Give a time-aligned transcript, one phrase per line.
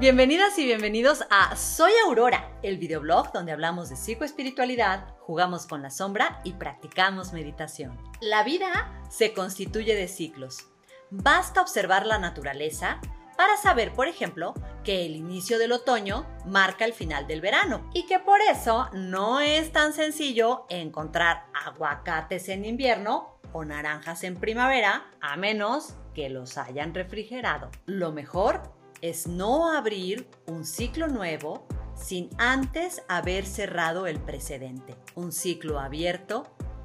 [0.00, 5.90] Bienvenidas y bienvenidos a Soy Aurora, el videoblog donde hablamos de psicoespiritualidad, jugamos con la
[5.90, 7.96] sombra y practicamos meditación.
[8.20, 10.66] La vida se constituye de ciclos.
[11.10, 13.00] Basta observar la naturaleza
[13.36, 18.04] para saber, por ejemplo, que el inicio del otoño marca el final del verano y
[18.06, 25.08] que por eso no es tan sencillo encontrar aguacates en invierno o naranjas en primavera
[25.20, 27.70] a menos que los hayan refrigerado.
[27.86, 34.96] Lo mejor es no abrir un ciclo nuevo sin antes haber cerrado el precedente.
[35.14, 36.44] Un ciclo abierto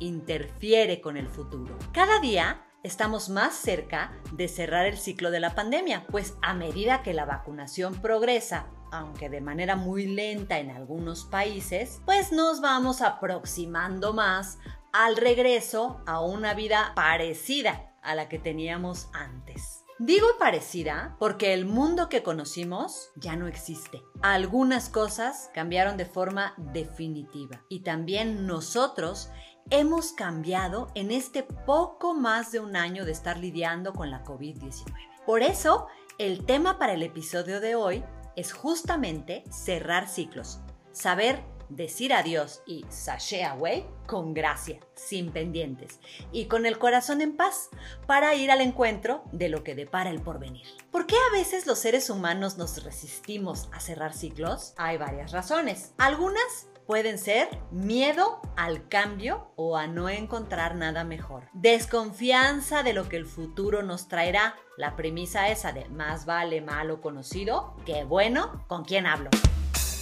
[0.00, 1.78] interfiere con el futuro.
[1.92, 7.04] Cada día estamos más cerca de cerrar el ciclo de la pandemia, pues a medida
[7.04, 13.02] que la vacunación progresa, aunque de manera muy lenta en algunos países, pues nos vamos
[13.02, 14.58] aproximando más
[14.92, 19.79] al regreso a una vida parecida a la que teníamos antes.
[20.02, 24.02] Digo parecida porque el mundo que conocimos ya no existe.
[24.22, 29.28] Algunas cosas cambiaron de forma definitiva y también nosotros
[29.68, 34.86] hemos cambiado en este poco más de un año de estar lidiando con la COVID-19.
[35.26, 38.02] Por eso, el tema para el episodio de hoy
[38.36, 40.60] es justamente cerrar ciclos,
[40.92, 46.00] saber decir adiós y sashay away con gracia, sin pendientes
[46.32, 47.70] y con el corazón en paz
[48.06, 50.66] para ir al encuentro de lo que depara el porvenir.
[50.90, 54.74] ¿Por qué a veces los seres humanos nos resistimos a cerrar ciclos?
[54.76, 55.94] Hay varias razones.
[55.98, 61.44] Algunas pueden ser miedo al cambio o a no encontrar nada mejor.
[61.52, 64.56] Desconfianza de lo que el futuro nos traerá.
[64.76, 69.30] La premisa esa de más vale malo conocido que bueno con quién hablo.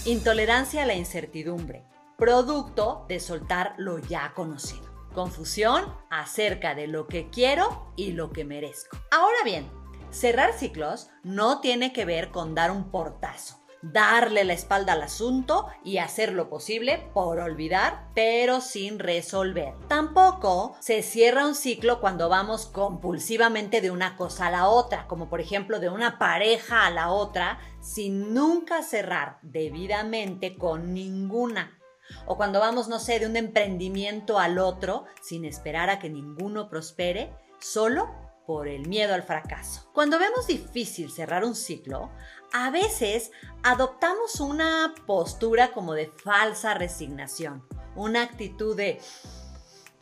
[0.05, 1.85] Intolerancia a la incertidumbre,
[2.17, 4.89] producto de soltar lo ya conocido.
[5.13, 8.97] Confusión acerca de lo que quiero y lo que merezco.
[9.11, 9.69] Ahora bien,
[10.11, 15.69] cerrar ciclos no tiene que ver con dar un portazo darle la espalda al asunto
[15.85, 19.75] y hacer lo posible por olvidar, pero sin resolver.
[19.89, 25.29] Tampoco se cierra un ciclo cuando vamos compulsivamente de una cosa a la otra, como
[25.29, 31.79] por ejemplo de una pareja a la otra, sin nunca cerrar debidamente con ninguna.
[32.27, 36.69] O cuando vamos, no sé, de un emprendimiento al otro, sin esperar a que ninguno
[36.71, 38.09] prospere, solo
[38.49, 39.91] por el miedo al fracaso.
[39.93, 42.09] Cuando vemos difícil cerrar un ciclo,
[42.51, 43.31] a veces
[43.63, 47.63] adoptamos una postura como de falsa resignación,
[47.95, 49.03] una actitud de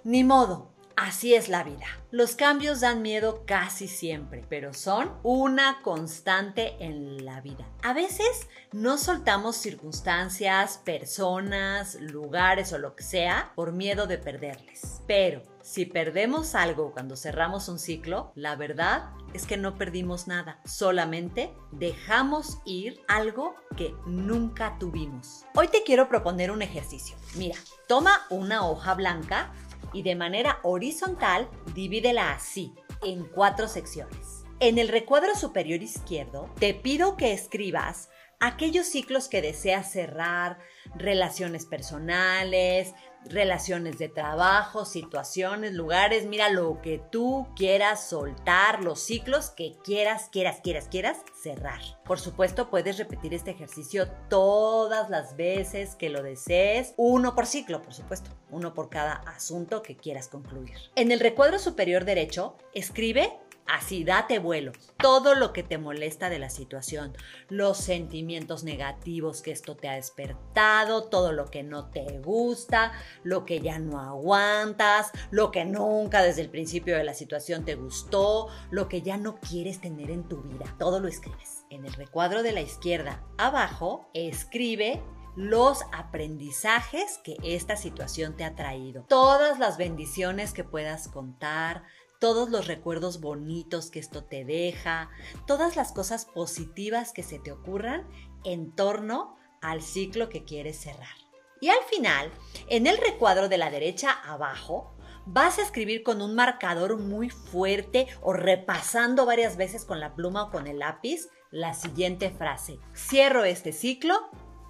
[0.04, 1.84] ni modo, Así es la vida.
[2.10, 7.66] Los cambios dan miedo casi siempre, pero son una constante en la vida.
[7.82, 15.02] A veces no soltamos circunstancias, personas, lugares o lo que sea por miedo de perderles.
[15.06, 20.60] Pero si perdemos algo cuando cerramos un ciclo, la verdad es que no perdimos nada,
[20.64, 25.44] solamente dejamos ir algo que nunca tuvimos.
[25.54, 27.16] Hoy te quiero proponer un ejercicio.
[27.34, 29.52] Mira, toma una hoja blanca
[29.92, 34.44] y de manera horizontal divídela así, en cuatro secciones.
[34.58, 38.08] En el recuadro superior izquierdo te pido que escribas
[38.40, 40.58] aquellos ciclos que deseas cerrar,
[40.94, 42.94] relaciones personales,
[43.28, 50.28] relaciones de trabajo, situaciones, lugares, mira lo que tú quieras soltar, los ciclos que quieras,
[50.30, 51.80] quieras, quieras, quieras cerrar.
[52.04, 57.82] Por supuesto, puedes repetir este ejercicio todas las veces que lo desees, uno por ciclo,
[57.82, 60.76] por supuesto, uno por cada asunto que quieras concluir.
[60.94, 63.32] En el recuadro superior derecho, escribe
[63.66, 64.72] Así date vuelo.
[64.98, 67.16] Todo lo que te molesta de la situación,
[67.48, 72.92] los sentimientos negativos que esto te ha despertado, todo lo que no te gusta,
[73.24, 77.74] lo que ya no aguantas, lo que nunca desde el principio de la situación te
[77.74, 80.74] gustó, lo que ya no quieres tener en tu vida.
[80.78, 81.64] Todo lo escribes.
[81.70, 85.02] En el recuadro de la izquierda abajo, escribe
[85.36, 91.82] los aprendizajes que esta situación te ha traído, todas las bendiciones que puedas contar,
[92.18, 95.10] todos los recuerdos bonitos que esto te deja,
[95.46, 98.06] todas las cosas positivas que se te ocurran
[98.44, 101.16] en torno al ciclo que quieres cerrar.
[101.60, 102.30] Y al final,
[102.68, 108.06] en el recuadro de la derecha abajo, vas a escribir con un marcador muy fuerte
[108.20, 112.78] o repasando varias veces con la pluma o con el lápiz la siguiente frase.
[112.94, 114.14] Cierro este ciclo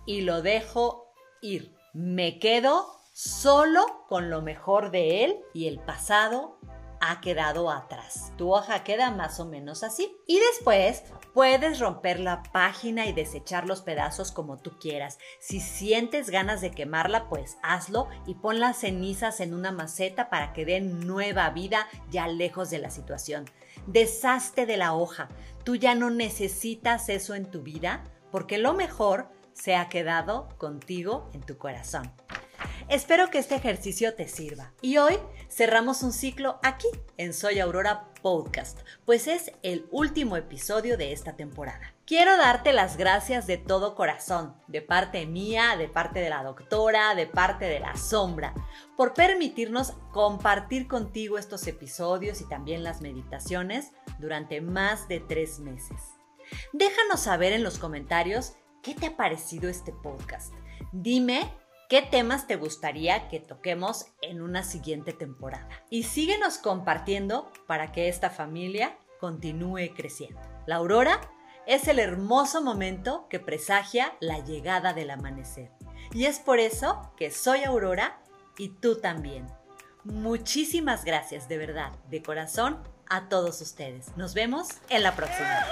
[0.06, 1.12] y lo dejo
[1.43, 1.75] ir.
[1.93, 6.56] Me quedo solo con lo mejor de él y el pasado
[7.11, 8.32] ha quedado atrás.
[8.37, 10.17] Tu hoja queda más o menos así.
[10.26, 11.05] Y después
[11.35, 15.19] puedes romper la página y desechar los pedazos como tú quieras.
[15.38, 20.53] Si sientes ganas de quemarla, pues hazlo y pon las cenizas en una maceta para
[20.53, 23.44] que den nueva vida ya lejos de la situación.
[23.87, 25.29] Deshazte de la hoja.
[25.64, 31.31] Tú ya no necesitas eso en tu vida porque lo mejor se ha quedado contigo
[31.32, 32.12] en tu corazón.
[32.88, 34.73] Espero que este ejercicio te sirva.
[34.81, 35.19] Y hoy
[35.50, 36.87] cerramos un ciclo aquí
[37.17, 41.94] en Soy Aurora Podcast, pues es el último episodio de esta temporada.
[42.06, 47.17] Quiero darte las gracias de todo corazón, de parte mía, de parte de la doctora,
[47.17, 48.55] de parte de la sombra,
[48.97, 53.91] por permitirnos compartir contigo estos episodios y también las meditaciones
[54.21, 56.00] durante más de tres meses.
[56.73, 60.55] Déjanos saber en los comentarios qué te ha parecido este podcast.
[60.93, 61.53] Dime
[61.88, 65.69] qué temas te gustaría que toquemos en una siguiente temporada.
[65.91, 70.41] Y síguenos compartiendo para que esta familia continúe creciendo.
[70.67, 71.21] La aurora
[71.67, 75.71] es el hermoso momento que presagia la llegada del amanecer.
[76.12, 78.21] Y es por eso que soy Aurora
[78.56, 79.47] y tú también.
[80.05, 82.79] Muchísimas gracias de verdad, de corazón,
[83.09, 84.17] a todos ustedes.
[84.17, 85.67] Nos vemos en la próxima.